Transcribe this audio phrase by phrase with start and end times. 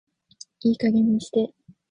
[0.63, 1.53] いい加減にして